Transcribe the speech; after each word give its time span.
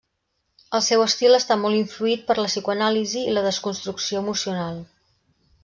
El 0.77 0.81
seu 0.85 1.03
estil 1.03 1.37
està 1.39 1.57
molt 1.65 1.79
influït 1.81 2.25
per 2.31 2.37
la 2.39 2.47
psicoanàlisi 2.53 3.21
i 3.33 3.37
la 3.37 3.47
desconstrucció 3.51 4.25
emocional. 4.25 4.85